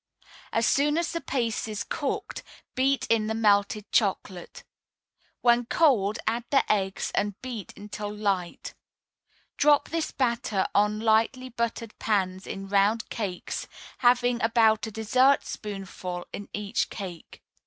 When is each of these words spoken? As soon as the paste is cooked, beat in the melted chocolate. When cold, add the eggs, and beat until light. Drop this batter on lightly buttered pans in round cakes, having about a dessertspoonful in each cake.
As 0.51 0.65
soon 0.65 0.97
as 0.97 1.11
the 1.11 1.21
paste 1.21 1.67
is 1.67 1.83
cooked, 1.83 2.41
beat 2.73 3.05
in 3.05 3.27
the 3.27 3.35
melted 3.35 3.91
chocolate. 3.91 4.63
When 5.41 5.65
cold, 5.67 6.17
add 6.25 6.43
the 6.49 6.63
eggs, 6.71 7.11
and 7.13 7.39
beat 7.43 7.71
until 7.77 8.11
light. 8.11 8.73
Drop 9.57 9.89
this 9.89 10.09
batter 10.09 10.65
on 10.73 11.01
lightly 11.01 11.49
buttered 11.49 11.93
pans 11.99 12.47
in 12.47 12.67
round 12.67 13.09
cakes, 13.11 13.67
having 13.99 14.41
about 14.41 14.87
a 14.87 14.91
dessertspoonful 14.91 16.25
in 16.33 16.49
each 16.51 16.89
cake. 16.89 17.43